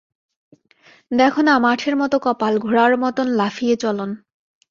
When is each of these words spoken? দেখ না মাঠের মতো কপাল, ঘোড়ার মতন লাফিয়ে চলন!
দেখ 1.11 1.33
না 1.39 1.53
মাঠের 1.57 1.95
মতো 1.95 2.15
কপাল, 2.19 2.53
ঘোড়ার 2.59 2.93
মতন 3.03 3.27
লাফিয়ে 3.39 3.75
চলন! 3.75 4.09